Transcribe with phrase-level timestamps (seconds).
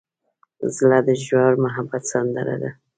[0.77, 2.69] زړه د ژور محبت سندره ده.